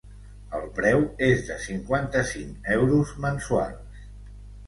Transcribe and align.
El 0.59 0.63
preu 0.77 1.03
és 1.27 1.43
de 1.49 1.57
cinquanta-cinc 1.65 2.71
euros 2.79 3.11
mensuals. 3.27 4.01